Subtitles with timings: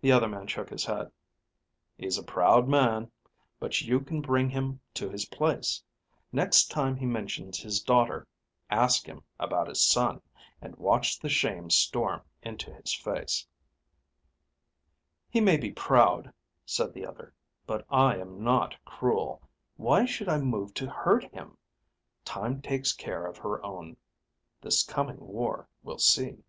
[0.00, 1.12] The other man shook his head.
[1.96, 3.12] "He's a proud man.
[3.60, 5.84] But you can bring him to his place.
[6.32, 8.26] Next time he mentions his daughter,
[8.70, 10.20] ask him about his son,
[10.60, 13.46] and watch the shame storm into his face."
[15.30, 16.32] "He may be proud,"
[16.64, 17.32] said the other,
[17.68, 19.48] "but I am not cruel.
[19.76, 21.56] Why should I move to hurt him?
[22.24, 23.96] Time takes care of her own.
[24.60, 26.42] This coming war will see."